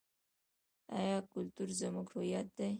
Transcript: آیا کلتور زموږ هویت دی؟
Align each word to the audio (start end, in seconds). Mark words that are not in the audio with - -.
آیا 0.97 1.17
کلتور 1.31 1.69
زموږ 1.81 2.07
هویت 2.13 2.47
دی؟ 2.57 2.69